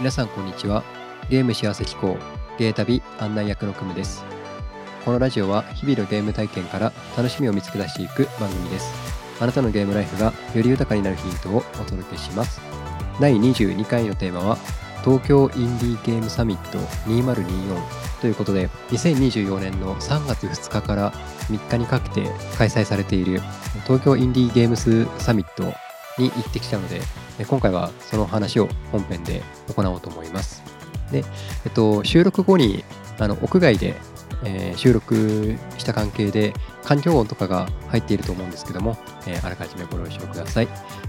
[0.00, 0.82] 皆さんこんにちは。
[1.28, 2.16] ゲーム幸せ機構
[2.58, 4.24] ゲー旅案内役のクムです。
[5.04, 8.90] このラジオは日々のゲーム体験から楽しみを見つけ出していく番組です。
[9.40, 12.62] あなたのゲームライフがより豊かになるヒントをお届けします。
[13.20, 14.56] 第22回のテーマは
[15.04, 21.12] 東京インディーゲームサミット2024ということで2024年の3月2日から
[21.50, 23.42] 3日にかけて開催されている
[23.84, 25.64] 東京インディーゲームスサミット
[26.16, 27.02] に行ってきたので
[27.44, 29.42] 今回はその話を本編で
[29.74, 30.62] 行おうと思います。
[31.10, 31.24] で、
[31.64, 32.84] えっと、収録後に
[33.18, 33.94] あの屋外で、
[34.44, 40.68] えー、収録した関係で環境音とかが入っていると思うんですけども、えー、あらかじめご了承ください、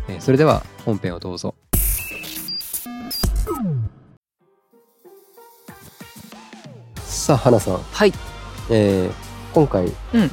[0.09, 1.55] えー、それでは本編をどうぞ。
[6.97, 7.77] さあ花さん。
[7.77, 8.13] はい、
[8.69, 9.11] えー、
[9.53, 10.31] 今回、うん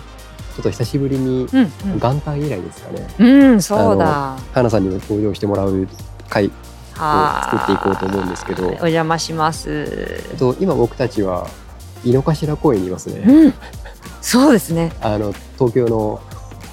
[0.58, 4.36] ちょっと久しぶりにうん元旦以来ですかね、うん、うん、そうだ。
[4.52, 5.86] 花さんにも登場してもらう
[6.28, 6.50] 回
[6.96, 8.64] 作っていこうと思うんですけど。
[8.64, 8.72] はい。
[8.72, 9.70] お邪魔します。
[9.70, 11.46] えっと今僕たちは
[12.04, 13.54] 井の頭公園にいますね、うん。
[14.20, 14.90] そうですね。
[15.00, 16.20] あの東京の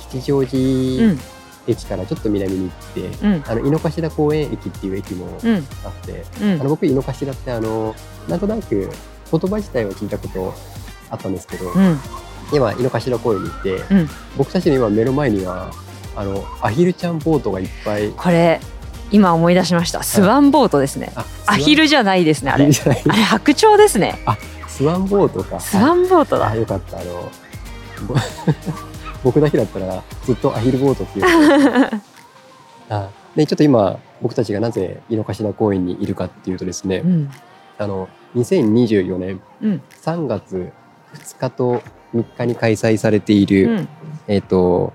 [0.10, 1.20] 吉祥う寺ん。
[1.68, 3.44] 駅からちょっと南に行って、うん。
[3.48, 5.68] あの井の頭公園駅っていう駅もうん。
[5.84, 6.54] あって、うん。
[6.54, 7.94] あの僕井の頭ってあの
[8.28, 8.90] なんとなく
[9.32, 10.56] 言葉自体は聞いたこと
[11.12, 12.00] あったんですけど、うん
[12.52, 14.10] 今井の頭公園に行って、うん。
[14.38, 15.72] 僕たちの今目の前には
[16.16, 18.10] あのアヒルちゃんボートがいっぱい。
[18.12, 18.60] これ
[19.12, 20.04] 今思い出しました。
[20.04, 21.12] スワンボートですね。
[21.16, 22.66] あアヒルじゃないですねあれ。
[22.66, 24.20] あれ白鳥ですね。
[24.68, 25.60] スワンボートか。
[25.60, 26.50] スワンボートだ。
[26.50, 27.00] あよかった。
[27.00, 27.32] あの
[28.08, 28.16] ぼ
[29.24, 31.26] 僕だけだったらずっとアヒルボートっていう。
[32.90, 37.32] あでちょっと今僕たちがなぜ井の頭公園にいるかっていうとですね、うん。
[37.78, 39.82] あの2024年うん。
[40.04, 40.72] 3月
[41.14, 41.82] 2日と
[42.14, 43.90] 3日に開催されていうる、ん。
[44.28, 44.94] えっ、と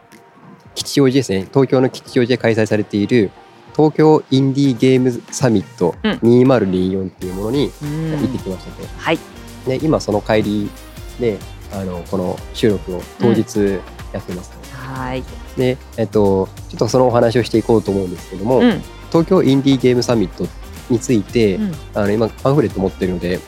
[0.74, 1.46] 吉祥寺ですね。
[1.52, 3.30] 東京の吉祥寺で開催されている
[3.76, 6.12] 東京インディーゲームサミットうん。
[6.12, 8.10] 2024っていうものにうん。
[8.12, 8.88] 行ってきましたね。
[8.96, 9.18] はい。
[9.66, 10.70] で今その帰り
[11.18, 11.38] で
[11.72, 13.80] あのこの収録を当日
[14.12, 14.56] やってます、ね。
[14.72, 15.24] はい。
[15.56, 18.82] でえっとちょっとそのお話をしていこうと思うんですけども、うん。
[19.10, 20.46] 東京インディーゲームサミット
[20.88, 21.72] について、うん。
[21.94, 23.40] あの今パンフレット持ってるので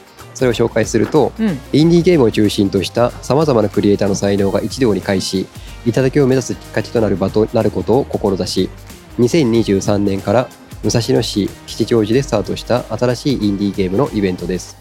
[0.43, 1.59] それを紹介するとうん。
[1.73, 5.47] インディーゲームを中心としたさまざまなクリエイターの才能が一堂に会し
[5.87, 8.71] 頂を目指すきっかけとなる場となることを志し
[9.19, 10.49] 2023年から
[10.83, 14.77] 武蔵野市吉祥寺でスタートした新しいインディーゲームのイベントです。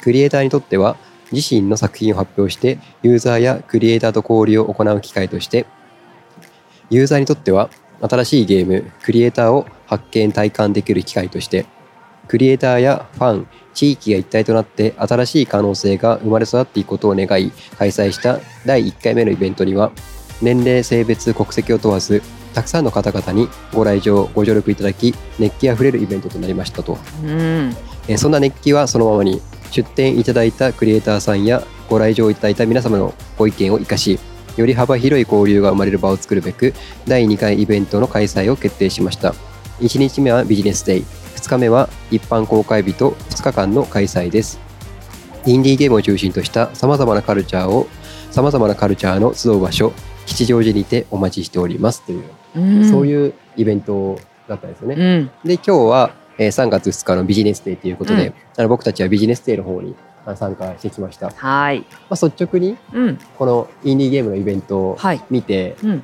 [0.00, 0.96] クリエイターにとっては
[1.32, 5.66] 自身の作品を発表してユーザーやクリエイターと交流を行う機会として
[6.88, 7.68] ユーザーにとっては
[8.00, 11.66] 新しいゲームクリエイターを発見体感できる機会として
[12.28, 19.92] クリエイターやファン地域が一体となって新しい可能性が生まれ育っていくことを願い開催した第1回目のイベントには
[20.40, 22.22] 年齢性別国籍を問わず
[22.54, 26.98] たくさんの方々にご来場ご助力いただき熱気あふれるイベントとなりましたと。
[27.22, 27.74] うん。
[28.08, 29.40] えーそんな熱気はそのままに
[29.70, 34.18] 出展いただいたクリエイターさんやご来場いただいた皆様のご意見を生かし
[34.56, 36.74] より幅広い交流が生まれる場を作るべく
[37.08, 39.34] 第2回イベントの開催を決定しました。
[39.80, 41.04] 1日目はビジネスデイ
[41.44, 44.58] 2日目は一般公開日と2日間の開催です。
[45.44, 47.86] インディーゲームを中心としたさまざまなカルチャーを
[48.30, 49.92] さまざまなカルチャーの集う場所
[50.24, 52.24] 吉祥寺にてお待ちしておりますという、
[52.56, 52.90] うん。
[52.90, 54.18] そういうイベント
[54.48, 55.46] だったんですよね、うん。
[55.46, 58.34] で今日は、えー3月2日のビジネスデーということで、うん。
[58.56, 59.94] あの僕たちはビジネスデーの方に
[60.36, 61.84] 参加してきました、まはい。
[62.08, 63.18] あ、率直にうん。
[63.38, 65.20] このインディーゲームのイベントをはい。
[65.28, 66.02] 見て、うん。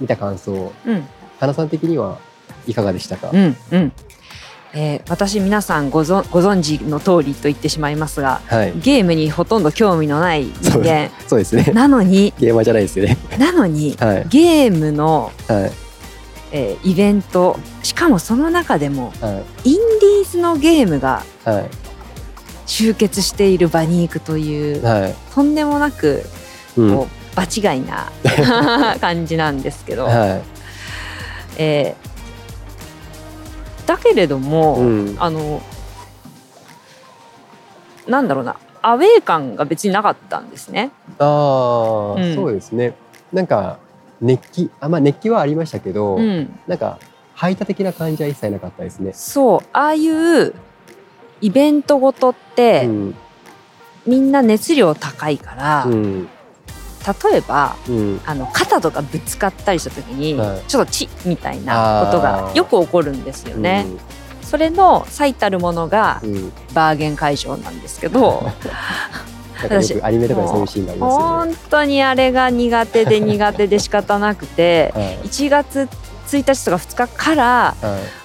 [0.00, 1.02] 見た感想うん。
[1.40, 2.18] 花さん的には
[2.66, 3.92] いかがでしたか、うんうん
[4.74, 8.72] えー私皆さんごぞご存知の通りと言ってしまいますがはい。
[8.80, 11.10] ゲームにほとんど興味のない人間。
[11.28, 11.54] そうです。
[11.56, 11.64] ね。
[11.74, 13.16] なのにゲーマーじゃないですよね。
[13.38, 14.26] なのにはい。
[14.28, 15.72] ゲームの、はい。
[16.52, 19.70] えーイベントしかもその中でもはい。
[19.70, 21.70] インディーズのゲームがはい。
[22.66, 25.14] 集結している場に行くというはい。
[25.34, 26.22] とんでもなく
[26.78, 26.96] うん。
[26.96, 28.10] こう場違いな
[29.00, 30.42] 感じなんですけど、はい。
[31.58, 32.01] えー
[33.92, 35.16] だけれども、うん。
[35.18, 35.60] あの
[38.08, 40.90] なんだろうなアウェー感が別になかったんですね。
[41.18, 42.34] ああ、うん。
[42.34, 42.94] そうですね。
[43.32, 43.78] なんか
[44.20, 46.98] 熱気あまあ熱気はありましたけど、うん、なんか
[47.34, 49.12] 排他的な感じは一切なかったですね。
[49.12, 50.54] そうああいう
[51.40, 53.14] イベントごとって、うん。
[54.04, 56.28] みんな熱量高いから、うん
[57.30, 58.20] 例えばうん。
[58.24, 60.62] あの肩とかぶつかったりした時に、はい。
[60.68, 63.86] ちょっとチッみたいなことがよく起こるんですよね。
[64.42, 66.36] それの最たるものがうん。
[66.36, 68.50] うんバーゲン会場なんですけど
[69.60, 71.24] なんかよくアニメとかでそういうシーンがありますよね。
[71.24, 75.18] 本当にあれが苦手で苦手で仕方なくて はい。
[75.24, 75.88] 1月
[76.28, 77.44] 1日とか2日から
[77.82, 78.21] はい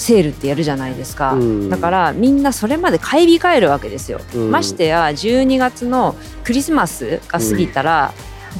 [0.00, 1.68] セールってやるじゃないですか、うん。
[1.68, 4.50] だからみんなそれまで買い控えるわけですよ、うん。
[4.50, 8.12] ましてや12月のクリスマスが過ぎたら、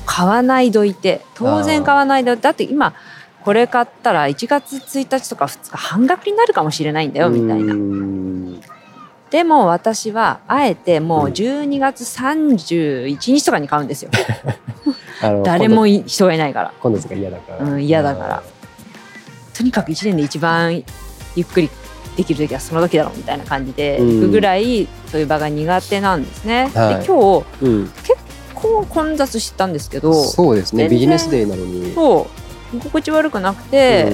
[0.04, 2.42] 買わないどいて当然買わないどいて。
[2.42, 2.94] だって今
[3.42, 7.74] これ買ったら1月1日とか2日半額になるかもしれないんだよみたいな。
[7.74, 8.60] うん
[9.30, 14.10] でも私はあえてもう12月31日とかに買うんですよ。
[15.44, 16.72] 誰もい人がいないから。
[16.80, 18.42] 今度今度が嫌だから、うん嫌だから。
[19.56, 20.82] とにかく1年で一番
[21.36, 21.70] ゆっくり
[22.16, 24.14] できる時はその時だろうみたいな感じでうん。
[24.14, 26.70] 行くぐらいそういう場が苦手なんですね。
[26.74, 26.98] はい。
[27.00, 27.90] で今日うん、
[28.54, 30.88] こう混雑したんですけどそうですね。
[30.88, 31.94] ビジネスデーなのに。
[31.94, 32.28] そ
[32.72, 32.76] う。
[32.76, 34.12] 居心地悪くなくて、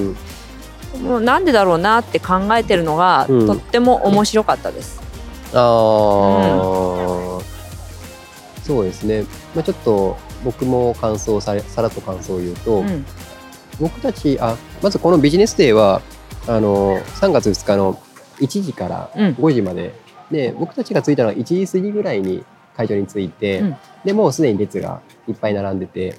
[1.03, 3.47] もうなんでだろうなって考えてるのが、うん。
[3.47, 4.99] とっても面白かったです。
[5.53, 5.59] ああ、
[8.63, 9.23] そうですね、
[9.55, 13.05] まあ、ちょっと僕も感想をささらっと感想を言うと、うん。
[13.79, 16.01] 僕たちあまずこのビジネスデーは
[16.47, 18.01] あの3月2日の
[18.39, 19.29] 1時からうん。
[19.33, 19.93] 5時まで、
[20.31, 22.43] で僕たちが着いたのは1時過ぎぐらいに
[22.75, 23.77] 会場に着いて、うん。
[24.05, 26.15] でもうすでに列がいっぱい並んでて、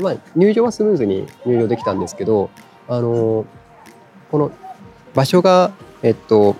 [0.00, 2.50] まあ、入場はスムーズに入場できたんですけど
[2.88, 3.46] あの
[4.30, 4.50] この
[5.14, 5.72] 場所が
[6.02, 6.56] えっと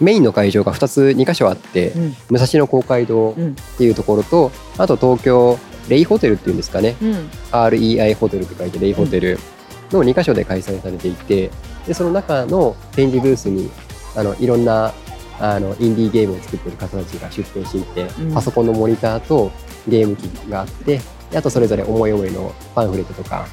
[0.00, 2.16] メインの会場が2つ2箇所あって、うん。
[2.30, 3.52] 武蔵野公会堂うん。
[3.52, 6.96] っていうところとあと東京レイホテルっていうんですかね。
[7.00, 9.38] うん、REI ホテルって書いてレイホテル
[9.92, 11.50] の2カ所で開催されていて
[11.86, 13.70] でその中の展示ブースに
[14.16, 14.92] あのいろんな
[15.40, 18.34] あのインディーゲームを作ってる方たちが出展していて、うん。
[18.34, 19.52] パソコンのモニターと
[19.86, 21.00] ゲーム機があって
[21.30, 23.46] であとそれぞれ思い思いのパンフレットとか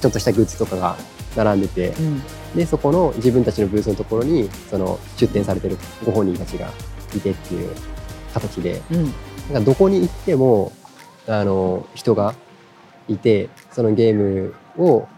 [0.00, 0.96] ちょっとしたグッズとかが
[1.36, 2.22] 並んでてうん。
[2.54, 6.70] でそこの自分たちのブースのところにその出展されてるご本人たちが
[7.14, 7.74] いてっていう
[8.32, 9.04] 形でうん。
[9.04, 9.12] なん
[9.54, 10.72] かどこに行っても
[11.26, 12.34] あの人が
[13.08, 15.08] いてそのゲームを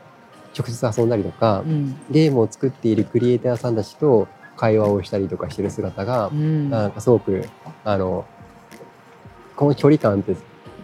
[0.56, 1.97] 直接遊んだりとか、うん。
[2.11, 6.70] ゲームを作っているクリエイターさんたちと会話をしたりとかしてる姿がう、ん。
[6.70, 7.49] なんかすごく
[7.85, 8.26] あの
[9.56, 10.37] この距離感って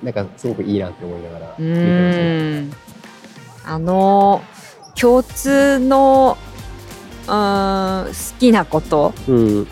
[0.02, 4.42] なんかすごくいいなって思いながらう見てましたあの
[4.94, 6.36] 共通の
[7.26, 9.66] うーん好きなことうん、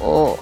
[0.00, 0.38] を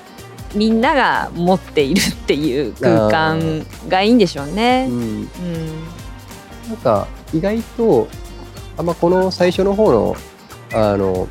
[0.54, 4.86] みんなが持っているっていう空間がいいんでしょうね。
[4.88, 5.28] うん、うん。
[6.68, 8.08] なんか意外と
[8.76, 10.16] あんまこの最初の方の
[10.72, 11.28] あの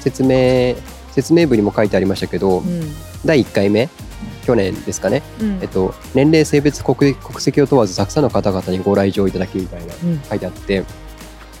[0.00, 0.76] 説明
[1.12, 2.82] 説明文にも書いてありましたけど、うん。
[3.24, 3.88] 第1回目
[4.44, 5.58] 去年ですかね、うん。
[5.62, 10.22] えっと、年齢性別国国籍を問わずたくさんの方々にご来場いただきみたいなうん。
[10.22, 10.84] 書いてあってじ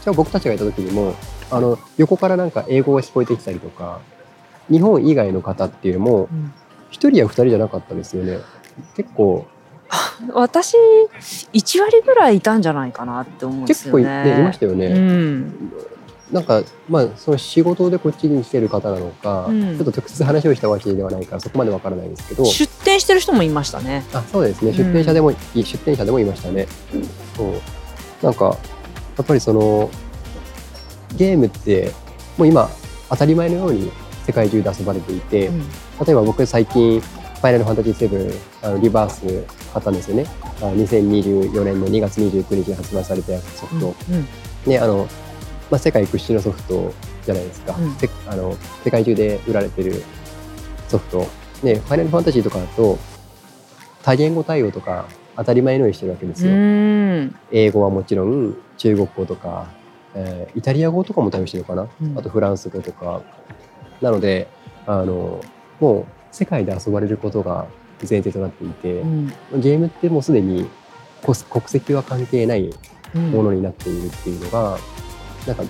[0.06, 1.14] ゃあ僕たちがいた時にも
[1.50, 4.00] あの横からなんか英語が聞こえてきたりとか
[4.70, 6.52] 日本以外の方っていうのもうん。
[6.90, 8.38] 1人や2人じゃなかったですよね。
[8.94, 9.46] 結構
[10.32, 10.76] 私
[11.52, 14.24] 1割ぐらいいたんじゃないかなって思うんです結構い,、よね。
[14.24, 15.72] ね、いましたよね、うん。
[16.32, 19.76] なんかまあその仕事でこっちに来てる方なのか、うん。
[19.76, 22.44] ちょっと直接話をしたわけではないからそこまでわからないですけど。
[22.44, 24.04] 出店してる人もいましたね。
[24.12, 24.72] あそうですね。
[24.72, 26.66] 出店者でも、い出店者でもいましたね、
[27.36, 27.52] そう。
[28.22, 28.56] なんか
[29.16, 29.90] やっぱりその
[31.16, 31.92] ゲームって
[32.36, 32.68] もう今
[33.08, 33.90] 当たり前のように
[34.26, 35.60] 世界中で遊ばれていて、うん。
[35.60, 39.20] 例えば僕最近「ファイナルファンタジー7」あのリバース
[39.72, 40.26] 買ったんですよね。
[40.60, 44.26] あの2024年の2月29日に発売されたソフト、うん
[44.66, 45.06] ねあの
[45.70, 46.92] まあ、世界屈指のソフト
[47.24, 47.94] じゃないですか、うん。
[47.96, 50.02] せあの世界中で売られてる
[50.88, 51.26] ソフト、
[51.62, 52.98] ね、ファイナルファンタジーとかだと
[54.02, 55.06] 多言語対応とか
[55.36, 57.34] 当たり前のようにしてるわけですうよ、ん。
[57.52, 59.66] 英語はもちろん中国語とか、
[60.14, 62.18] えーイタリア語とかも対応してるのかな、うん。
[62.18, 63.22] あとフランス語とか。
[64.00, 64.46] なので
[64.86, 65.40] あの
[65.80, 67.66] もう世界で遊ばれることが
[68.00, 69.28] 前提となっていて、うん。
[69.58, 70.68] ゲームってもうすでに
[71.22, 72.74] こ国籍は関係ない
[73.14, 74.78] うんものになっているっていうのが、
[75.46, 75.62] なんか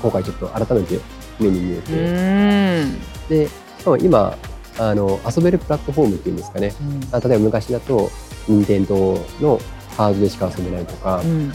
[0.00, 1.00] 今回ちょっと改めて
[1.40, 3.28] 目に見えうて、ん。
[3.28, 3.48] で
[3.78, 4.38] しかも今
[4.78, 6.72] あの遊べるプラットフォームっていうんですかね。
[7.10, 8.08] あ例えば昔だと
[8.46, 9.58] 任天堂の
[9.96, 11.52] ハードでしか遊べないとか、うん。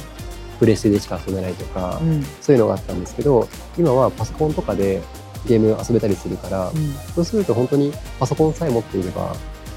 [0.60, 2.22] プレステでしか遊べないとか、うん。
[2.42, 3.48] そういうのがあったんですけど
[3.78, 5.02] 今はパソコンとかで
[5.46, 6.94] ゲーム遊べたりするから、うん。
[7.16, 9.36] そうすると本当にパソコンさえ持っていれば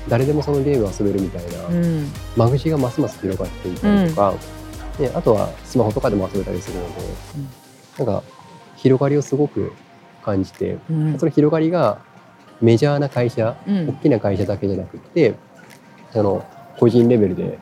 [0.09, 2.11] 誰でもそのゲームを遊べるみたいな、うん。
[2.37, 4.35] 間口がますます広がっていたりとか、
[4.99, 6.95] であとはスマホとかでも遊べたりするので、
[7.99, 8.23] なんか
[8.77, 9.73] 広がりをすごく
[10.25, 11.19] 感じて、うん。
[11.19, 11.99] その広がりが
[12.61, 13.89] メジャーな会社、うん。
[13.89, 15.35] 大きな会社だけじゃなくって
[16.15, 16.45] あの
[16.79, 17.59] 個人レベルで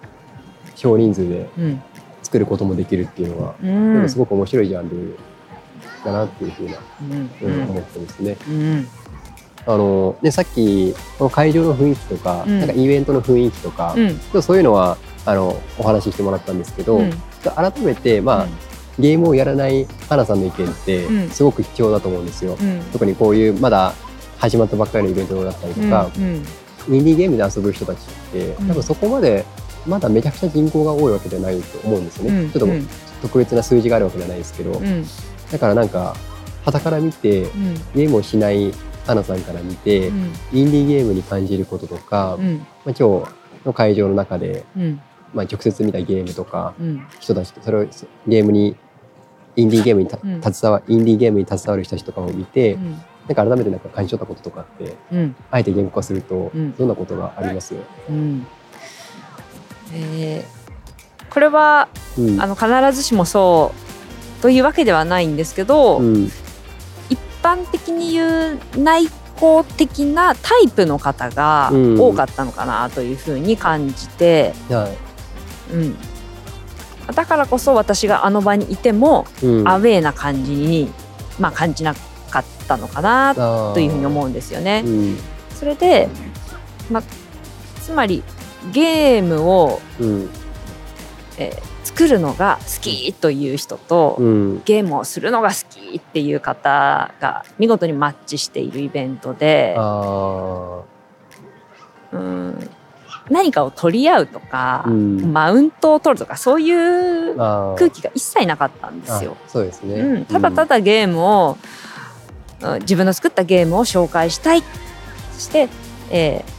[0.75, 1.83] 少人数でうん。
[2.21, 4.09] 作ることもできるっていうのは、うん。
[4.09, 5.17] すごく面白いジャンル
[6.05, 7.31] だなっていうふうな、うん。
[7.43, 7.63] うん。
[7.71, 8.37] 思ってますね。
[8.49, 8.89] うん。
[9.67, 12.59] あのでさっきこの会場の雰囲気とか,、うん。
[12.61, 14.43] なんかイベントの雰囲気とか、うん。
[14.43, 17.11] そういうのはあのお話ししてもらったんですけど、うん。
[17.55, 18.47] 改めてまあ、
[18.99, 21.31] ゲームをやらない花さんの意見ってうん。
[21.31, 22.57] すごく貴重だと思うんですよ。
[22.61, 22.83] うん。
[22.93, 23.93] 特にこういうまだ
[24.39, 26.43] 始まったばっかりのイベントだったりとか、イン
[27.05, 28.01] ディーゲームで遊ぶ人たちっ
[28.33, 28.69] てうん。
[28.69, 29.45] 多分そこまで
[29.87, 32.51] まだめちゃくちゃ人口が多いわけじゃないと思うんですよね。
[32.51, 32.89] ちょっと
[33.23, 35.05] 特別な数字があるわけじゃないですけど、うん
[35.53, 36.15] だからなんか
[36.65, 37.75] 傍から見てうん。
[37.95, 38.73] ゲームをしない
[39.07, 40.33] 花さんから見て、うん。
[40.53, 42.59] インディーゲームに感じることとか、うん。
[42.85, 43.29] まあ、今日
[43.65, 45.01] の会場の中で、うん。
[45.33, 47.07] まあ、直接見たゲームとかうん。
[47.21, 47.87] 人たちそれを
[48.27, 48.77] ゲームに
[49.57, 52.93] インディーゲームに携わインディーゲームに携わる人たちとかを見て、うん。
[52.93, 55.37] なんか改めてなんか感じ取ったこととかってうん。
[55.51, 56.75] あえて言語化するとうん。
[56.77, 57.75] どんなことがあります、
[58.11, 58.47] うん。
[59.95, 60.59] えー
[61.31, 61.89] これは
[62.19, 62.41] うん。
[62.41, 63.88] あの必ずしもそう
[64.41, 66.31] というわけではないんですけど、うん。
[67.09, 72.01] 一般的に言う内向的なタイプの方がうん。
[72.01, 74.89] 多かったのかなというふうに感じて、は
[75.71, 75.75] い。
[75.75, 75.97] うん。
[77.15, 79.69] だからこそ私があの場にいてもうん。
[79.69, 80.91] アウェーな感じに、
[81.39, 81.95] まあ、感じな
[82.31, 84.83] かったのかなとというふうに思うんですよね。
[84.85, 85.19] うん。
[85.55, 86.09] それで、
[86.91, 87.03] まあ、
[87.81, 88.23] つまり
[88.73, 90.31] ゲームを、うん。
[91.39, 91.68] えー
[91.99, 94.63] 作るのが好きという人と、うん。
[94.65, 100.83] ゲームをするのが好きっていう方が見事にマッチしているイベントであ
[102.13, 102.71] うん。
[103.31, 105.33] 何かを取り合うとか、ーうん。
[105.33, 109.37] マウントを取るとかそういう空気が一切なかったんですよ。
[109.45, 111.59] あそうですね、うん、ただただゲームを、
[112.61, 112.81] うん。
[112.83, 114.63] 自分の作ったゲームを紹介したい。
[115.33, 115.69] そして、
[116.13, 116.58] えー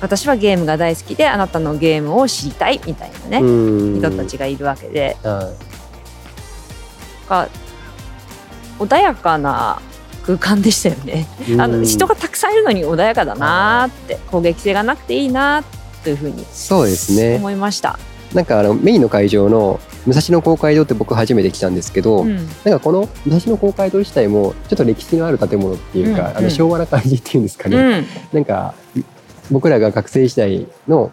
[0.00, 3.98] 私はゲームが大好きであなたのゲームを知りたいみたいなね、うん。
[3.98, 5.16] 人たちがいるわけで。
[5.22, 5.52] は
[7.28, 7.48] が
[8.78, 9.80] 穏やかな
[10.22, 11.26] 空間でしたよね。
[11.48, 15.64] いあのうん人がたくさんいるのに穏やかだなーって攻撃性がなくていいな
[16.02, 17.36] というふうにそうですね。
[17.36, 17.98] 思いました。
[18.34, 22.36] なんかあのメインの会場の武蔵野公会堂って僕初めて来たんですけど、うん。
[22.36, 28.06] なんかこの武蔵野公会堂自体もちょっと歴史のある建物っていうか、うんあの昭和な感じっていうんですかね、うん。
[28.32, 28.74] なんか
[29.50, 31.12] 僕らが学生時代の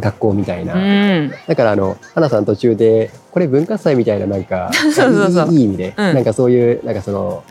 [0.00, 1.32] 学校みたいな、うん。
[1.46, 5.52] だからあの花さん途中でこれ文化祭みたいななんか そうそうそう。
[5.52, 6.14] いい意味で、うん。
[6.14, 7.42] なんかそういうなんかその、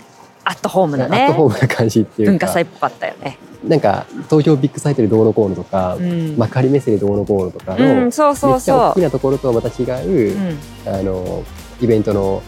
[0.43, 2.31] アットホームなアッねトホームな感じっていうか。
[2.31, 3.37] 文化祭っぽかったよね。
[3.67, 6.35] なんか東京ビッグサイトでどうのこうのとか、うん。
[6.37, 10.37] 幕張メッセでどうのこうのとかの、うん、そうそうめっちゃ大そきなところとはまた違う、う。
[10.85, 10.93] うん。
[10.93, 11.43] あの
[11.81, 12.43] イベントの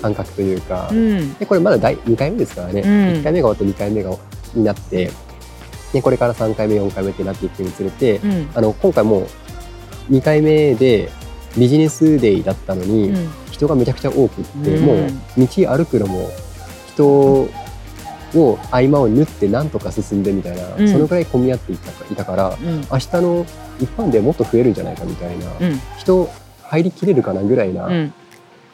[0.00, 1.34] 感覚というか、うん。
[1.34, 2.88] でこれまだ第2回目ですからね、うん。
[2.88, 4.14] 1回目が終わって2回目が
[4.54, 5.10] になって
[5.92, 8.50] でこれから3回目4回目ってなっていくにつれて、うん。
[8.54, 9.26] あの今回もう
[10.12, 11.10] 2回目で
[11.56, 13.30] ビジネスデイだったのに、うん。
[13.50, 14.86] 人がめちゃくちゃ多くって、うん。
[14.86, 16.28] もう道歩くのも
[16.88, 20.88] 人を合間を縫ってなんとか進んでみたいな、うん。
[20.88, 22.80] そのぐらい混み合っていたいたからうん。
[22.90, 23.46] 明日の
[23.80, 25.80] 一般でもっと増えるんじゃないかみたいな、うん。
[25.98, 26.30] 人
[26.62, 28.14] 入りきれるかなぐらいなうん。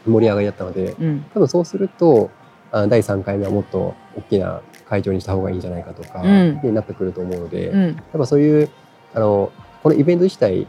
[0.06, 1.24] 盛り上がりだったので、うん。
[1.32, 2.30] 多分そうすると
[2.70, 6.60] あ第3回目はもっと大きな会場にした方がいいんじゃないかとか、うん。
[6.62, 7.82] になってくると思うので、うん。
[7.86, 8.70] やっぱそういう
[9.14, 9.52] あの
[9.82, 10.66] このイベント自体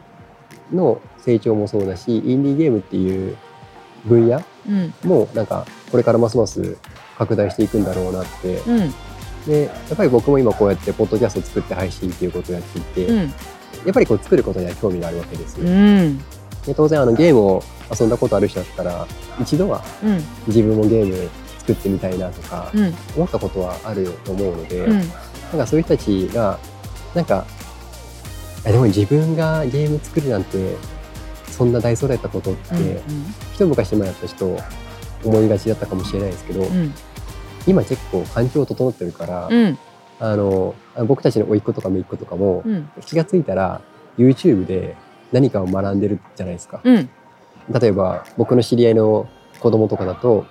[0.72, 3.36] の成長もそうだしインディーゲームっていう
[4.06, 4.92] 分野うん。
[5.04, 6.76] もなんかこれからますます
[7.16, 8.56] 拡大していくんだろうなって。
[8.66, 8.94] うん。
[9.46, 13.30] でやっぱり僕も今こうやってポッドキャストを作って配信っていうことをやっていて、やうん。
[13.90, 15.66] っぱりこう作ることには興味があるわけですよ。
[15.66, 16.18] うん。
[16.66, 17.62] で当然あのゲームを
[17.98, 19.06] 遊んだことある人だったら
[19.40, 20.20] 一度はうん。
[20.48, 21.30] 自分もゲーム
[21.68, 22.94] 作ってみたいなとかうん。
[23.16, 24.98] 思ったことはあると思うので、うん。
[24.98, 25.04] なん
[25.58, 26.58] かそういう人たちが
[27.14, 27.44] なんか
[28.64, 30.76] でも自分がゲーム作るなんて
[31.50, 33.02] そんな大それたことって、
[33.52, 34.56] 一昔前やった人
[35.24, 36.94] 思いがちだったかもしれないですけど、うん。
[37.66, 39.78] 今結構環境整ってるから、うん。
[40.20, 40.74] あの
[41.06, 42.90] 僕たちの甥っ子とか姪っ子とかも、うん。
[43.04, 43.80] 気がついたら
[44.16, 44.96] YouTube で
[45.32, 46.80] 何かを学んでるじゃないですか。
[46.84, 47.10] うん。
[47.72, 49.28] 例えば僕の知り合いの
[49.60, 50.46] 子供とかだと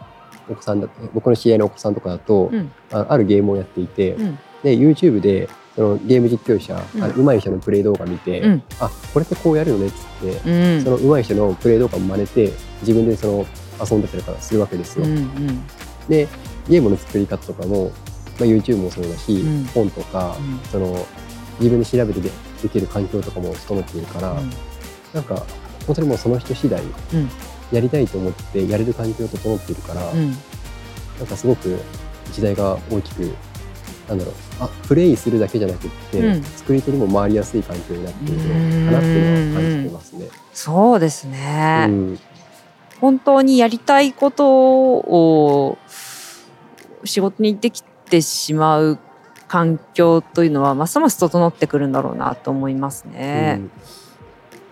[0.49, 2.71] お子さんだ僕の知り合いのお子さんとかだと、うん。
[2.91, 4.39] ああるゲームをやっていて、うん。
[4.63, 7.03] で YouTube でそのゲーム実況者、うん。
[7.03, 8.63] あの上手い人のプレイ動画見て、うん。
[8.79, 10.83] あこれってこうやるのねっつって、うん。
[10.83, 12.51] その上手い人のプレイ動画を真似て
[12.81, 13.45] 自分でその
[13.89, 15.05] 遊んでたりとかするわけですよ。
[15.05, 15.67] うんうん。
[16.07, 16.27] で
[16.69, 17.91] ゲームの作り方とかも、ま
[18.41, 19.65] あ、YouTube もそうだし、うん。
[19.73, 20.59] 本とか、うん。
[20.69, 21.05] その
[21.59, 22.29] 自分で調べてで
[22.61, 24.35] できる環境とかも整っているから、
[25.13, 25.45] なんか
[25.85, 27.29] 本当にもうその人次第、うん
[27.71, 30.31] やりたいと思ってやれる環境が整っているから、うん。
[31.19, 31.79] なんかすごく
[32.31, 33.33] 時代が大きく
[34.07, 34.33] なんだろう。
[34.59, 36.43] あプレイするだけじゃなくって、うん。
[36.43, 38.37] 作り手にも回りやすい環境になっている
[38.85, 40.29] のかなっていうのは感じてますね。
[40.53, 42.19] そうですね、うん。
[43.01, 45.77] 本当にやりたいことを
[47.03, 48.97] 仕事にできてしまう
[49.47, 53.59] 環境というのはますます整ってくるんだろうなと思いますね。
[53.59, 53.71] うん。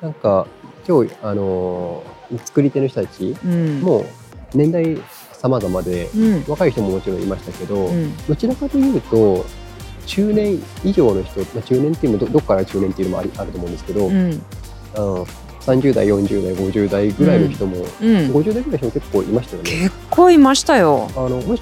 [0.01, 0.47] なんか
[0.87, 2.14] 今日あのー
[2.46, 4.05] 作り手の人たちうん、も
[4.53, 4.98] 年代
[5.46, 6.44] 様々でうん。
[6.48, 8.15] 若い人ももちろんいましたけど、うん。
[8.25, 9.46] どちらかというと
[10.08, 14.41] 中年以上の人、まあ、中年っていうのもどどっから中年っていうのもありあると思うんですけど、うん。
[14.96, 15.25] あの
[15.62, 17.86] 30代40代50代ぐらいの人も、うん。
[18.32, 19.72] 50代ぐらいの人も結構いましたよね。
[19.72, 21.10] 結構いましたよ。
[21.15, 21.62] あのもし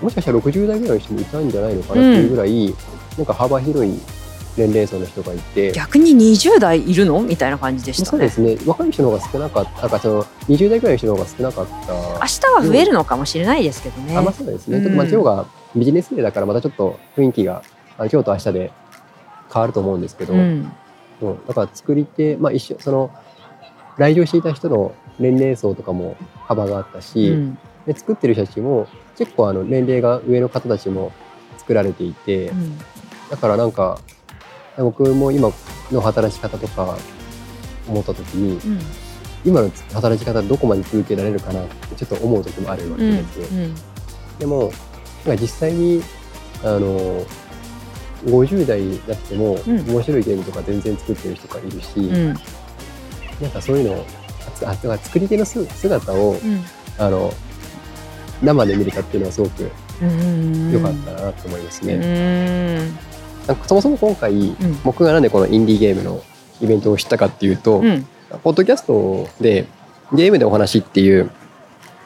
[0.00, 2.74] もしかしたら60代ぐらいの人もいたんじゃないのかなっていうぐらい、
[3.16, 4.00] なんか幅広い
[4.58, 5.72] 年齢層の人がいて。
[5.72, 7.20] 逆に20代いるの？
[7.22, 8.08] みたいな感じでしたね。
[8.10, 8.58] そうですね。
[8.66, 11.92] 若い人の方が少なかったなんかその20代ぐらいの人の方が少なかった。
[11.94, 14.16] 明日は増えるのかもしれないですけどね。
[14.16, 15.46] あまあそうですね、うんちょっとまあ今日が
[15.76, 17.62] ビジネスデーだからまたちょっと雰囲気が
[17.96, 18.72] あ今日と明日で
[19.52, 20.72] 変わると思うんですけど、うん。
[21.20, 23.10] そうだから作り手、まあ、一緒その
[23.96, 27.58] 来場していた人の年齢層とかも幅があったうし、ん。
[27.86, 28.86] で作ってる人たちも
[29.16, 31.12] 結構あの年齢が上の方たちも
[31.58, 32.78] 作られていて、うん。
[33.30, 33.98] だからなんか
[34.82, 35.50] 僕も今
[35.90, 36.96] の働き方とか
[37.88, 38.80] 思った時にうん
[39.44, 43.46] 今の働き方どこまで続けられるかなってちょっと思う時もあるわけうんですよ。
[44.40, 44.72] でも
[45.24, 46.02] なんか実際に
[46.64, 47.24] あの
[48.24, 49.80] 50代になってもうん。
[49.90, 52.26] 面白いゲームとか全然作ってる人がいるし、うん。
[53.40, 54.04] なんかそういうのを
[54.64, 56.64] あ作り手のす姿をうん。
[56.98, 57.32] あの
[58.42, 59.70] 生で見れたっていうのはすごく
[60.02, 63.07] うん良かったなと思いますうね。
[63.52, 64.56] んなんかそもそも今回、ん。
[64.84, 66.22] 僕がなんでこのインディーゲームの
[66.60, 68.06] イベントを知ったかっていうと、うん。
[68.42, 69.66] ポッドキャストで
[70.12, 71.30] ゲームでお話っていう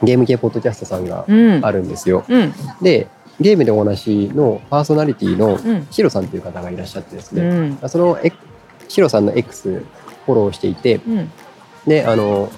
[0.02, 1.64] ゲーム系ポッドキャストさんがうん。
[1.64, 2.24] あるんですよ。
[2.28, 2.52] うん。
[2.80, 3.08] で
[3.40, 5.86] ゲームでお話のパーソナリティのうん。
[5.90, 8.36] シロさんという方がいらっしゃってですうね、んそのエク
[8.88, 9.84] シロさんの X
[10.26, 11.30] フォローしていてうん。
[11.86, 12.50] であの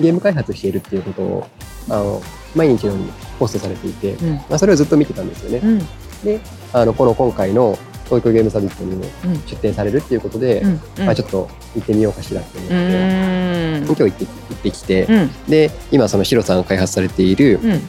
[0.00, 1.46] ゲーム開発しているっていうことを
[1.88, 2.22] あの
[2.54, 4.34] 毎日のようにポストされていて、うん。
[4.34, 5.58] まあ、それをずっと見てたんですよね。
[5.62, 5.78] うん。
[6.24, 6.40] で
[6.72, 7.76] あのこの今回の
[8.12, 9.40] 東京ゲームサミットにもうん。
[9.46, 10.80] 出展されるっていうことで、うん。
[11.06, 13.84] まあ、ちょっと行ってみようかしらって思って、うん。
[13.86, 15.30] 今日行って行ってきて、うん。
[15.48, 17.80] で今そのシロさんが開発されている、うん。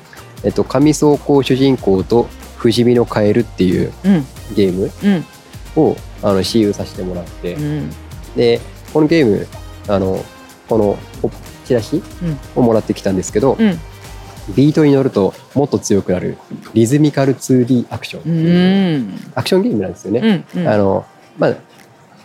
[0.43, 4.25] えっと、上走行主人公と不死身のカエルっていううん。
[4.55, 5.25] ゲームうん。
[5.83, 7.89] をあの私有させてもらって、うん。
[8.35, 8.61] で
[8.93, 9.47] このゲーム
[9.87, 10.23] あの
[10.69, 11.31] このお
[11.65, 12.39] チラシうん。
[12.55, 13.79] をもらってきたんですけど、うん
[14.55, 16.37] ビートに乗るともっと強くなる
[16.73, 18.21] リズミカル 2D アクション。
[18.21, 19.31] ってういうん。
[19.35, 20.45] アクションゲームなんですよね。
[20.55, 21.05] うんあの
[21.37, 21.55] まあ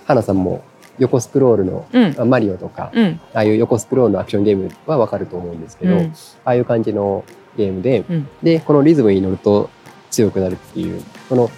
[0.06, 0.62] 花さんも
[0.98, 2.14] 横スクロールのうん。
[2.16, 3.20] まあマリオとか、うん。
[3.32, 6.14] ああいう横スクロールのアクションゲームはわかると思うんですけど、うん。
[6.44, 7.24] ああいう感じの
[7.56, 8.28] ゲームで、うん。
[8.42, 9.70] でこのリズムに乗ると
[10.10, 11.50] 強くなるっていうこの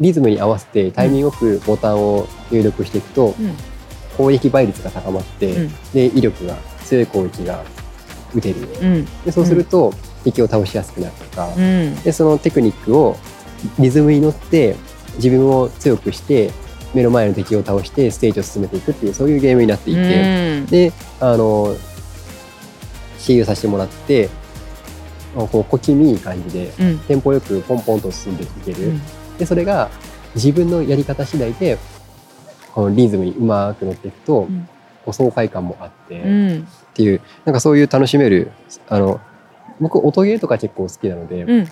[0.00, 3.54] リズムに合わせてタイミングよくボタンを入力していくと、うん。
[4.16, 5.72] 攻撃倍率が高まって、うん。
[5.92, 7.62] で威力が強い攻撃が
[8.34, 8.56] 打てる。
[8.82, 9.04] うん。
[9.24, 9.92] でそうすると
[10.24, 11.94] 敵を倒しやすくなるとか、うん。
[12.02, 13.16] でそのテクニックを
[13.78, 14.76] リズムに乗って
[15.16, 16.50] 自分を強くして
[16.94, 20.66] 目の前の敵を倒してステージを進めていくっていうそういうゲームになっていて、うん。
[20.66, 21.76] であの
[23.18, 24.28] 私有させてもらって
[25.34, 26.98] こう小気味いい感じでうん。
[27.00, 29.00] テンポよくポンポンと進んでいける、うん。
[29.38, 29.90] でそれが
[30.34, 31.78] 自分のやり方次第で
[32.72, 34.68] このリズムにうまく乗っていくと、ん。
[35.02, 38.50] こう爽快感もあって、っうんていうなんかそういう楽しめる
[38.88, 39.20] あの
[39.80, 41.68] 僕音ゲーとか結構好きなので、いうん。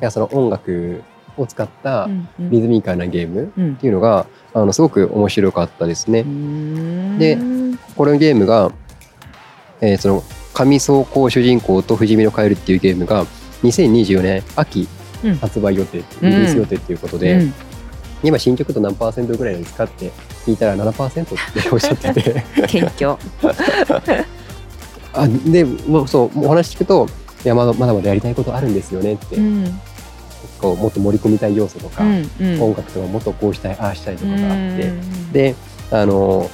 [0.00, 1.02] やその音楽
[1.38, 2.08] を使ったう
[2.42, 3.76] んリズミカルなゲームっうん。
[3.76, 6.20] ていうのがあのすごく面白かったですね。
[6.20, 7.18] うん。
[7.18, 7.38] で
[7.96, 8.72] このゲームが、
[9.80, 10.22] えーその
[10.54, 13.26] 神走行主人公と不死身のカエルっていうゲームが
[13.62, 14.88] 2024年秋
[15.24, 15.34] うん。
[15.36, 17.54] 発売予定、リリース予定ということで、うん
[18.26, 20.10] 今新曲と何パーセントぐらいですかって
[20.44, 22.44] 聞いたら7%っておっしゃってて。
[22.66, 23.16] 謙虚。
[25.14, 27.08] あでもうそうお話聞くと
[27.44, 29.80] いやまだまだまだやりたいことあるんですよねって、うん。
[30.60, 32.62] こうもっと盛り込みたい要素とか、うんうん。
[32.62, 35.32] 音楽とかもっとこうしたいああしたいとかがあって、うん。
[35.32, 35.54] で
[35.90, 36.50] あの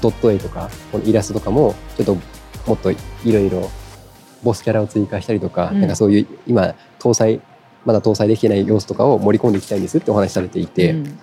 [0.00, 2.16] ドット絵とかこのイラストとかもちょっと
[2.66, 3.68] もっといろいろ
[4.42, 5.80] ボスキャラを追加したりとか,、うん。
[5.80, 7.40] なんかそういう今搭載
[7.86, 11.18] まだ搭載できてない要素とかを盛り込んでいきたいんですってお話しされていて、うん。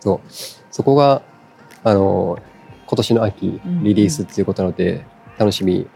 [0.00, 0.20] そう。
[0.70, 1.22] そこが
[1.84, 2.38] あの
[2.86, 5.06] 今年の秋うんリリースっていうことなので
[5.38, 5.86] 楽しみ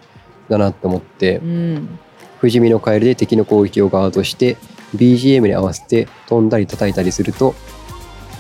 [0.48, 1.98] だなと思って、うん。
[2.40, 4.56] 不死身のカエルで敵の攻撃をガードして
[4.94, 7.54] BGM に合わせて飛んだり叩いたりすると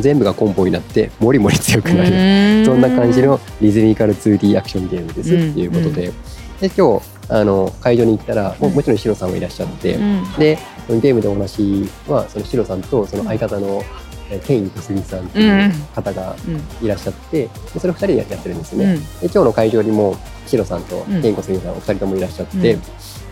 [0.00, 6.12] 全部がコンボになってモリモリ強くなる、そんな感じのリズミカル 2D アクションゲームですっていうことで、
[6.60, 10.32] で今日あの会場に行ったらもうもちろんシロさんもいらっしゃって、うん。
[10.38, 13.82] でゲームでお話はそのシロさんとその相方の
[14.30, 16.50] えケイン小杉さんっていう方がう
[16.82, 16.86] ん。
[16.86, 18.84] いらっしゃってでそれ2人でやってるんですね。
[18.84, 19.00] うん。
[19.00, 21.22] で今日の会場にもシロさんとうん。
[21.22, 22.82] ケイン小杉さんお二人ともいらっしゃって、うん。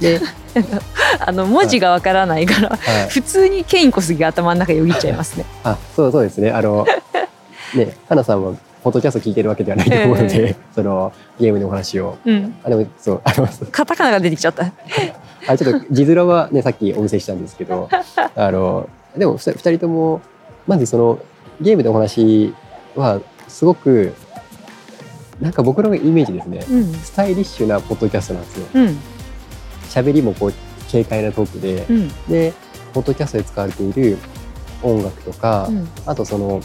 [0.01, 0.21] で、
[1.21, 5.45] あの文字がわからないからはい、普通にケイン小杉が頭の中よぎっちゃいますね。
[5.65, 6.51] あそうそうですね。
[6.51, 6.87] あの
[7.75, 12.17] ね花さんはポッドキャスト聞いてるわけではないと思うので、えそのゲームのお話を。
[12.25, 12.55] うん。
[12.65, 14.73] あでもそうあのカタカナが出てきちゃった。
[15.49, 17.89] あちょっと字面はねさっきお見せしたんですけど
[18.35, 20.21] あのでも2人とも
[20.67, 21.19] まずその
[21.61, 22.55] ゲームでお話
[22.95, 24.13] はすごく
[25.41, 26.93] なんか僕のイメージですね、うん。
[26.95, 28.67] スタイリッシュなポッドキャストなんですよ。
[28.75, 28.99] うん。
[29.85, 30.53] 喋りもこう
[30.91, 32.09] 軽快なトークで、うん。
[32.29, 32.53] で
[32.95, 34.19] ポッドキャストで使われている
[34.83, 35.89] 音楽とか、うん。
[36.07, 36.61] あとその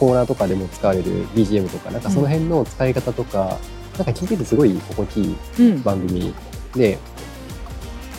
[0.00, 3.58] コーナーとかでも使われる BGM とかなんかその辺の使い方とか、
[3.96, 5.82] なんか聞いててすごい心地いいうん。
[5.82, 6.34] 番組
[6.74, 6.98] で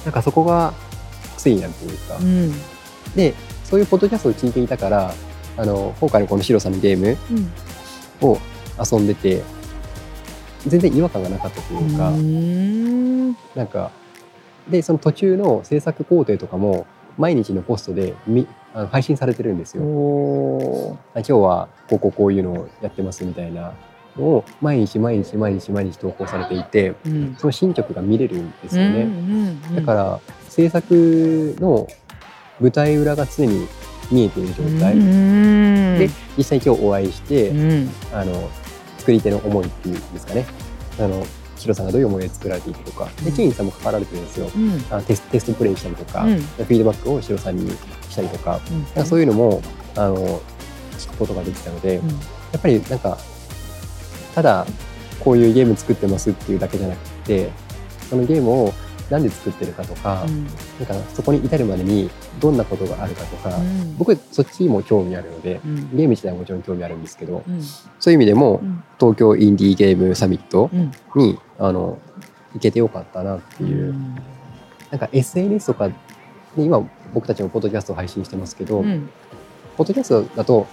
[0.06, 0.74] なんかそこが
[1.38, 2.52] 癖になるというか、うん。
[3.16, 3.34] で
[3.64, 5.14] そういうポッドキャストを聞いていたから
[5.58, 7.18] あの今回のこのシロさんのゲーム
[8.22, 8.30] うん。
[8.30, 8.38] を
[8.80, 9.44] 遊んでて
[10.68, 13.32] 全然違和感がなかったというか、うん。
[13.56, 13.92] なんか
[14.70, 16.86] でその途中の制作工程とかも
[17.18, 19.84] 毎日のポストでみあの配信されてるんですよ。
[19.84, 23.62] 今日はこうこうこういうのをやってますみたいな。
[23.62, 23.74] の
[24.18, 27.36] を毎日毎日毎日毎日投稿されていてうん。
[27.38, 29.04] その進捗が見れるんですよね。
[29.04, 31.88] うんうんだから制作の
[32.60, 33.68] 舞台裏が常に
[34.12, 37.90] 見えている状態、うんで実際今日お会いして、うん。
[38.14, 38.50] あの
[38.98, 40.46] 作り手の思いっていうんですかね。
[41.00, 43.08] あのヒロさんがどういう思いで作られていくとか。
[43.24, 44.50] でケインさんも関わられてるんですよ。
[44.56, 44.84] うん。
[44.90, 46.40] あテステストプレイしたりとか、うん。
[46.40, 47.70] フィードバックをシロさんに
[48.10, 48.60] したりとか
[49.06, 49.62] そういうのも
[49.96, 50.42] あの
[50.98, 52.10] 聞くことができたので、うん。
[52.10, 52.16] や
[52.58, 53.18] っぱりなんか
[54.36, 54.66] ただ
[55.20, 57.52] こういうゲーム作ってますっていうだけじゃなくて
[58.10, 58.74] そのゲームを
[59.10, 60.46] なんで作ってるかとか,、うん。
[60.46, 60.54] なん
[60.86, 63.98] かそこに至るまでにどんなことがあるかとか、うん。
[63.98, 65.76] 僕そっちにも興味あるのでうん。
[65.98, 67.62] ゲーム自体はもちろん興味あるんですけどうん。
[68.00, 68.84] そういう意味でもうん。
[69.00, 70.92] 東京インディーゲームサミットうん。
[71.16, 71.98] にあの
[72.54, 74.16] 行けてよかったなっていう、うん。
[74.92, 75.94] なんか SNS とかで
[76.58, 79.10] 今僕たちもポッドキャストを配信してますけど、うん。
[79.76, 80.68] ポッドキャストだと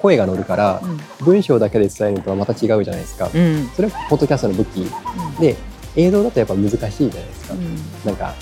[0.00, 0.82] 声が乗るから
[1.20, 3.30] 文章だけで伝えるのとはまた違うじゃないですか。
[3.34, 3.68] うん。
[3.74, 4.86] それはポッドキャストの武器。
[5.40, 5.56] で
[5.96, 7.54] 映像だとやっぱ難しいじゃないですか。
[7.54, 7.76] うん。
[8.04, 8.34] なんか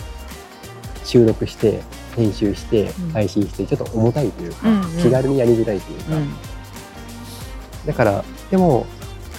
[1.04, 1.80] 収録して
[2.16, 3.10] 編集してうん。
[3.10, 4.98] 配信してちょっと重たいというか、うんうん。
[4.98, 6.28] 気軽にやりづらいというか、うん。
[7.86, 8.86] だからでも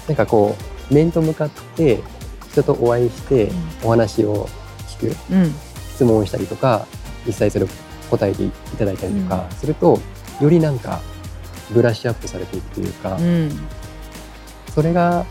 [0.08, 0.56] なんかこ
[0.92, 2.02] う面と向かって
[2.52, 3.52] 人とお会いして
[3.84, 4.48] お話を
[5.00, 5.54] 聞くうん。
[5.94, 6.88] 質問をしたりとか
[7.26, 7.68] 実際それを
[8.10, 10.00] 答えていただいたりとかすると、
[10.42, 11.02] よりなんか
[11.74, 13.50] ブラッシュアップされていくというか、うん。
[14.74, 15.26] それが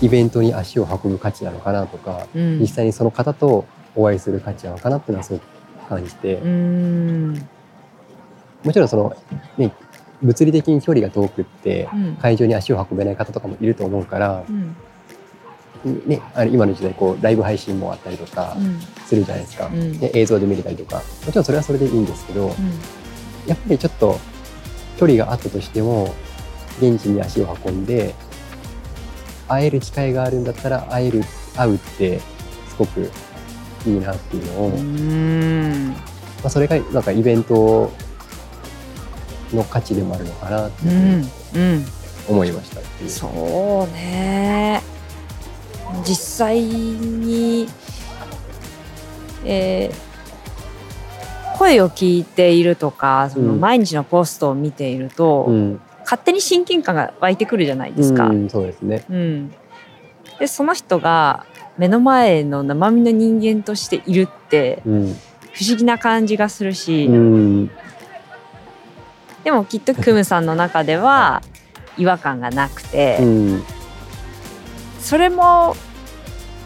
[0.00, 2.58] イベントに足を運ぶ価値なのかなとか、うん。
[2.60, 5.42] 実際にその方とお会いする価値なのかなっていうのはすごく
[5.88, 7.48] 感じて、うん。
[8.64, 9.16] もちろんその、
[9.58, 9.72] ね、
[10.22, 12.16] 物理的に距離が遠くってうん。
[12.16, 14.76] 会場に足を運べない方とかもいると思うから、うん。
[16.06, 18.78] ね、あの今の時代こうライブ配信もあったりとかうん。
[19.06, 19.98] するじゃないですか、うん。
[19.98, 20.96] で映像で見れたりとか。
[20.96, 22.52] もちろんそれはそれでいいんですけど、うん。
[23.46, 24.18] やっぱりちょっと
[25.00, 26.14] 距離があったとしても
[26.78, 28.14] 現地に足を運んで
[29.48, 31.22] 会える機会があるんだったら会える
[31.56, 32.18] 会うって
[32.68, 33.10] すごく
[33.86, 35.96] いいなっていうのを、うまん
[36.44, 37.90] あ、それがなんかイベント
[39.54, 41.86] の価値でもあるのかなってういうふうにんうん
[42.28, 43.10] 思いましたっていう。
[43.10, 44.82] そうね。
[46.06, 47.68] 実際に、
[49.46, 50.09] えー
[51.60, 53.60] 声を聞いているとかそのうん。
[53.60, 58.28] 毎日のポストを見ていると、うん、勝手に親近感が湧いてくるじゃないですか。
[58.28, 59.04] うん、そうですね。
[59.10, 59.54] うん。
[60.38, 61.44] でその人が
[61.76, 65.14] 目の前の生身の人間としているってうん、
[65.52, 67.70] 不思議な感じがするし、うん、
[69.44, 71.42] でもきっとクムさんの中では
[71.98, 73.62] 違和感がなくて、うん、
[74.98, 75.76] それも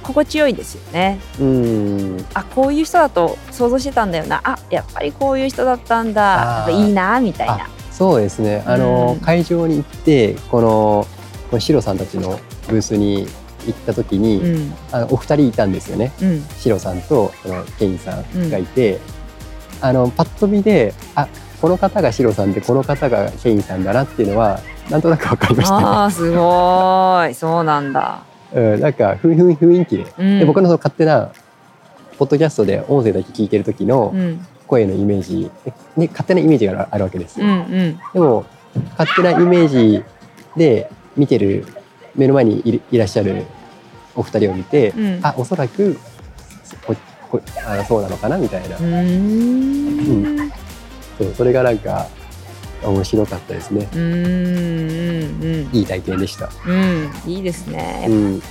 [0.05, 1.19] 心地よいですよね。
[1.41, 7.69] うん、あこういう人だと想像してたんだよなあやっぱりこういう人だったんだいいなみたいな。
[7.91, 8.63] そうですね。
[8.67, 11.07] あの、うん会場に行ってこの
[11.51, 13.27] このシロさんたちのブースに
[13.67, 16.13] 行った時に、うんあのお二人いたんですよね。
[16.21, 19.01] うんシロさんとそのケインさんがいて、
[19.81, 21.29] あのパッと見であ
[21.61, 25.85] この方がシロさんでこの方がケインさんだなっていうのはなんとなく分かりましたね。
[25.87, 28.23] あーすごいそうなんだ。
[28.55, 30.39] うん、なんか雰雰雰囲気で,、うん。
[30.41, 31.31] で僕のその勝手な
[32.19, 34.47] ポッドキャストで音声だけ聞いてる時のうん。
[34.67, 35.51] 声のイメージ、
[35.95, 37.39] ね、勝手なイメージがあるわけです。
[37.39, 37.45] よ。
[37.47, 38.01] うんうん。
[38.15, 38.47] でも
[38.99, 40.03] 勝手なイメージ
[40.57, 41.67] で見てる
[42.15, 43.45] 目の前にいらっしゃる
[44.17, 45.21] お二人を見て、うん。
[45.23, 45.99] あおそらく
[46.87, 46.95] こ
[47.31, 50.51] こあのそうなのかなみたいな、うーん。
[51.19, 52.07] そうそれがなんか
[52.89, 53.89] 面白かったですね。
[53.95, 56.51] うんうんいい体験でした。
[56.67, 58.07] うんいいですね。
[58.09, 58.13] う。
[58.13, 58.43] ん。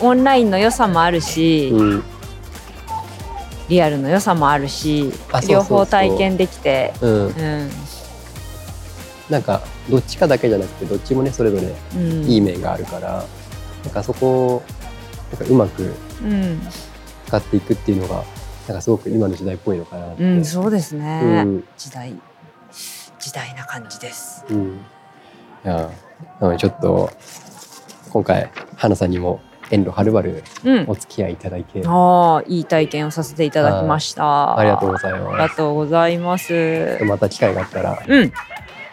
[0.00, 2.02] オンラインの良さもあるし、うん。
[3.68, 5.12] リアルの良さもあるし
[5.48, 6.94] 両方体験できて。
[7.00, 7.70] うん、うん。
[9.28, 13.24] なんかどっちかだけじゃなくてどっちもねそれぞれうん、いい面があるから、
[13.84, 14.62] なんかそこを
[15.30, 16.60] なんかうまくうん。
[17.26, 18.24] 使っていくっていうのが
[18.66, 20.22] なんかすごく今の時代っぽいのかなって。
[20.22, 21.42] うん、そうですね。
[21.44, 21.64] うん。
[21.76, 22.14] 時代
[23.28, 24.46] 時代な感じです。
[24.48, 24.66] うん。
[24.68, 25.90] いや、
[26.40, 27.10] なのでちょっと、
[28.08, 30.94] 今回、花さんにも遠路はるばるうんお。
[30.94, 34.58] 付き合いいただいて、ああ、いい体験をさせていただきました。
[34.58, 35.56] ありがとうございありがます。
[35.56, 36.98] とうございます。
[37.04, 38.32] また機会があったら、うん、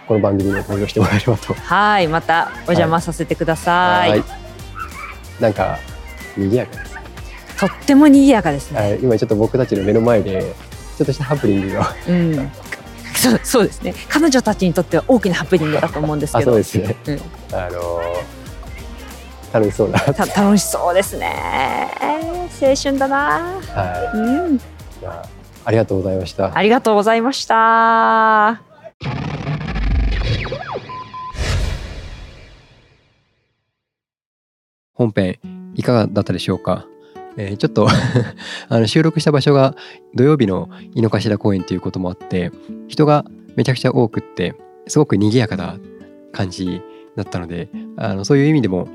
[0.06, 1.54] この番組に登場してもらえればと。
[1.54, 4.10] はい、またお邪魔させてください。
[4.10, 4.24] はい
[5.40, 5.78] なんか、
[6.38, 6.96] 賑やかです。
[7.60, 8.80] とっても賑やかですね。
[8.82, 10.42] はい今ちょっと僕たちの目の前で、
[10.98, 12.52] ちょっとしたハプニングが、うん。
[13.30, 13.94] そう、そうですね。
[14.10, 16.52] 彼女たちにとっては大きなハプニングだと思うんですあ、けど。
[16.52, 16.96] そうですね。
[17.08, 17.14] うん
[17.58, 18.36] あのー
[19.54, 20.14] 楽しそうだな。
[20.14, 21.34] た楽しそうですね。
[22.62, 23.54] 青春だな。
[23.74, 24.56] はうん。
[24.58, 24.60] い。
[25.00, 25.30] じゃあ、
[25.64, 26.52] ありがとうございました。
[26.54, 28.62] ありがとうございました。
[34.94, 35.40] 本編
[35.76, 36.86] いかがだったでしょうか、
[37.38, 37.88] えーちょっと
[38.70, 39.76] あの収録した場所が
[40.14, 42.52] 土曜日の井の頭公園ということもあって
[42.88, 44.56] 人がめちゃくちゃ多くって
[44.88, 45.78] すごく賑やかな
[46.32, 46.82] 感じ
[47.16, 48.88] だったのであのそういう意味でも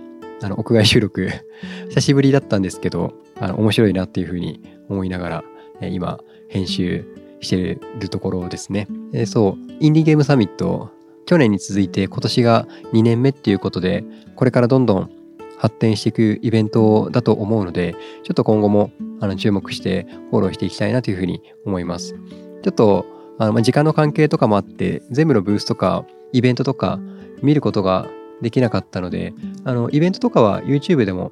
[0.43, 1.29] あの屋外収録
[1.91, 5.45] 久しぶりだったんですけどあの面白いなっていうふうに思いながら、
[5.81, 7.05] えー今編集
[7.41, 8.87] してるところですね。
[9.15, 10.91] えーそうインディーゲームサミット
[11.27, 15.11] 去年に続いて今年が2年目っていうことでこれからどんどん
[15.61, 17.95] 発展していくイベントだと思うので
[18.25, 22.15] ちょっと今後もあの注目してフォローしていきたいなというふうに思います。
[22.63, 23.05] ちょっと
[23.39, 26.99] あの時間の関係とかもあって全部のブースとかイベントとか
[27.43, 28.09] 見ることが
[28.41, 31.31] できなかったのであのイベントとかは YouTube でも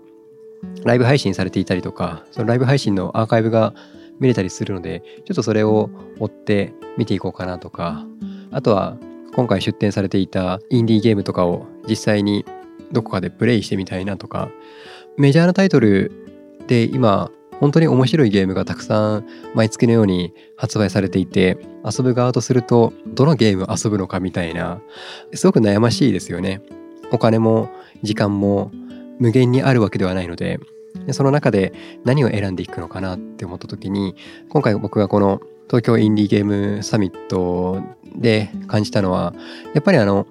[0.85, 3.73] ライブ配信されていたりとかそのライブ配信のアーカイブが
[4.21, 8.05] 見れたりするのでちょっとそれを追って見ていこうかなとか
[8.51, 8.99] あとは
[9.35, 12.45] 今回出展されていたインディーゲームとかを実際に
[12.93, 14.51] どこかでプレイしてみたいなとか
[15.17, 16.13] メジャーなタイトル
[16.67, 24.81] で今本当に面白いゲームがたくさん毎月のように発売されていて遊ぶ側とするとどのゲーム遊ぶのかみたいな
[25.35, 26.63] すごく悩ましいですよね。
[27.11, 27.71] お金も
[28.03, 28.71] 時間も
[29.19, 30.61] 無限にあるわけではないので
[31.13, 31.73] その中で
[32.05, 34.15] 何を選んでいくのかなって思った時に
[34.51, 37.83] 今回僕がこの東京インディーゲームサミット
[38.17, 39.35] で感じたのは
[39.75, 40.27] やっぱりあの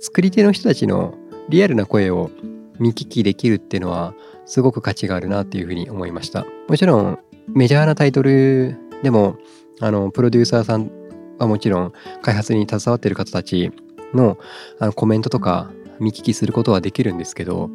[0.00, 1.14] 作り手の人たちの
[1.48, 2.30] リアルな声を
[2.78, 4.14] 見聞きできるっていうのは
[4.46, 6.44] すごく価値があるなっていうふうに思いました。
[6.68, 9.36] もちろんメジャーなタイトルでも
[9.80, 10.90] あのプロデューサーさん
[11.38, 13.72] はもちろん開発に携わっている方たち
[14.14, 14.38] の
[14.78, 17.70] あのコメントとか見聞きすることはできるんですけど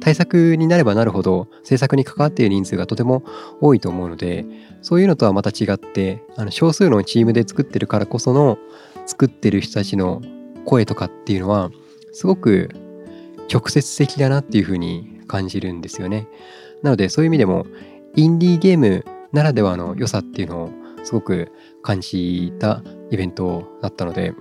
[0.00, 3.24] 対策になればなるほど制作に関わっている人数がとても
[3.60, 4.46] 多いと思うので
[4.80, 8.58] そういうのとはまた違ってあの少数のチームで作ってるからこその
[9.06, 10.22] 作ってる人たちの
[10.64, 11.70] 声とかっていうのは
[12.12, 12.70] すごく
[13.52, 16.26] 直接的だなっていうふうに感じるんですよね。
[16.82, 17.66] なのでそういう意味でも
[18.16, 20.70] インディーゲームならではの良さっていうのを
[21.04, 21.50] すごく
[21.82, 24.34] 感じたイベントだったので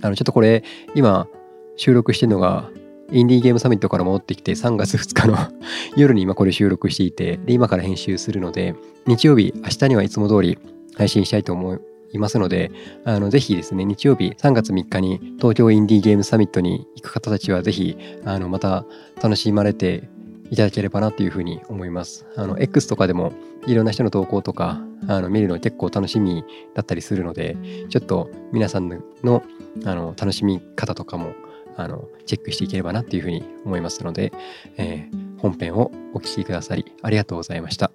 [0.00, 0.64] あのちょっとこれ
[0.94, 1.28] 今
[1.76, 2.70] 収録してるのが
[3.10, 5.36] インディーゲームサミットから戻ってきて3月2日の
[5.96, 8.74] 夜に今これ収録していてで今から編集するので
[9.06, 10.58] 日曜日明日にはいつも通り
[10.94, 11.78] 配信したいと思
[12.12, 12.70] いますので
[13.04, 18.84] あのぜひですね日曜日3月3日に東京インディーゲームサミットに行く方たちはぜひあのまた
[19.22, 20.08] 楽しまれて
[20.50, 22.26] いただければなというふうに思います。
[22.36, 23.32] あの X とかでも
[23.66, 26.44] いろんな人の投稿とかあの見るの結構楽しみ
[26.74, 27.56] だったりするので
[27.88, 28.88] ちょっと皆さん
[29.22, 29.42] の
[29.84, 31.34] あの楽しみ方とかも
[31.76, 34.32] あのチェックしていければなっていうふうに思いますので、
[34.76, 37.90] えー本編をお聞きくださりありがとうございました。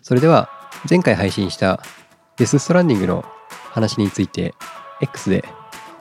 [0.00, 0.48] それでは
[0.88, 1.80] 前回配信した
[2.36, 3.24] デス・ストランディングの
[3.70, 4.54] 話について
[5.00, 5.44] X で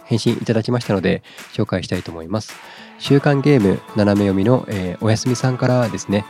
[0.06, 2.54] 返信いただきましたので紹介したいと思います。
[3.00, 6.26] 週刊ゲーム斜め読みの、えーおやすみさんからですね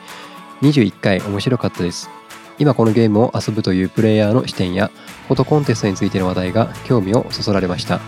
[0.62, 2.10] 21回面白かったです。
[2.60, 4.90] 今このゲームを遊ぶというプレイヤーの視点や
[5.28, 8.00] フォトコンテストについての話題が興味をそそられました。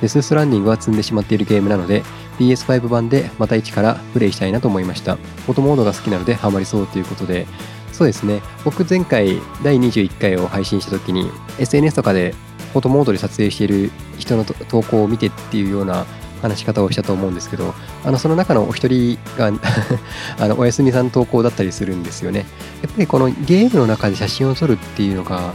[0.00, 2.04] デス・ストランディングは積んでしまっているゲームなので
[2.38, 5.16] PS5 版でまた一からプレイしたいなと思いました。
[5.16, 7.46] フォトモードが好きなのでハマりそうということで
[7.92, 8.40] そうですね。
[8.64, 12.34] 僕前回第21回を配信した時に SNS とかで
[12.72, 16.06] フォトモードで撮影している人の投稿を見てっていうような
[16.42, 17.74] 話し方をしたと思うんですけど
[18.04, 19.50] あのその中のお一人が
[20.38, 22.46] あのおやすみさん投稿だったりするんですよね。
[22.82, 25.54] やっぱりこのゲームの中で写真を撮るっていうのが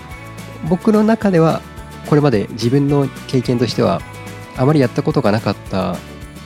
[0.69, 1.62] 僕の中では
[2.08, 4.02] これまで自分の経験としては
[4.58, 5.96] あまりやったことがなかった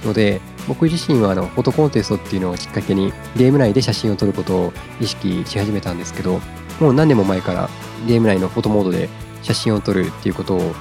[0.05, 6.39] ので僕自身はあのフォトコンテストっていうのをきっかけにゲーム内で写真を撮ることを意識し始めたんですけど
[6.79, 7.69] もう何年も前から
[8.07, 9.09] ゲーム内のフォトモードで
[9.43, 10.73] 写真を撮るっていうことを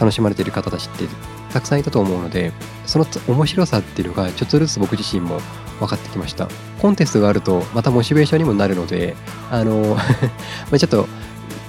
[0.00, 1.04] 楽しまれている方たちって
[1.52, 2.52] たくさんいたと思うので
[2.86, 5.40] その面白さっていうのがちょっとずつ僕自身も
[5.78, 6.48] 分かってきました。
[6.80, 9.16] コンテストがあるとまたモチベーションにもなるので
[9.50, 9.96] あの
[10.70, 11.08] まちょっと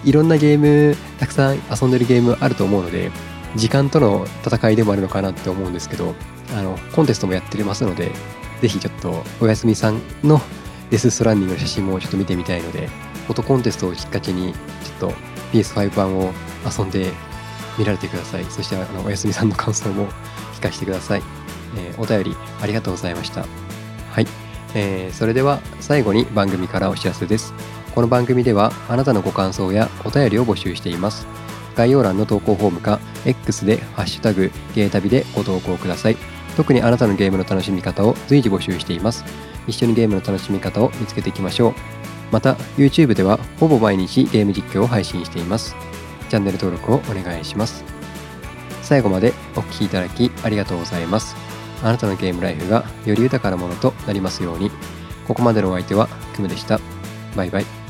[0.03, 3.11] いろんなゲームたくさん遊んでるゲームあると思うので
[3.55, 6.13] 時間との戦いでもあるのかなって思うんですけど
[6.53, 8.11] あのコンテストもやってますので
[8.61, 10.41] ぜひちょっとおやすみさんの
[10.89, 12.87] デス・ストランディングの写真もちょっと見てみたいので
[13.27, 15.13] フォトコンテストをきっかけにちょっと
[15.51, 16.31] PS5 版を
[16.65, 17.11] 遊んで
[17.77, 18.45] みられてください。
[18.45, 20.07] そしてあのおやすみさんの感想も
[20.55, 21.21] 聞かせてください、
[21.77, 23.45] えーお便りありがとうございました。
[24.11, 24.27] はい、
[24.73, 27.53] えーそれでは最後に番組からお知らせです。
[27.93, 31.27] この番組ではあなたのご感想やお便りを募集しています。
[31.75, 36.36] 概要欄の投稿フォームか X で「ハッシュタグゲータビ」でご投稿ください。
[36.57, 39.23] 特にあなたのゲームの楽しみ方を随時募集しています。
[39.67, 41.73] 一緒にゲームの楽しみ方を見つけていきましょう。
[42.31, 45.75] また YouTube ではほぼ毎日ゲーム実況を配信しています。
[46.29, 47.85] チャンネル登録をお願いします。
[48.81, 51.35] 最後までお聴きいただきありがとうございます。
[51.83, 54.71] あなたのゲームライフがより豊かなものとなりますように。
[55.27, 56.79] ここまでのお相手はクムでした。
[57.35, 57.86] バイバイ。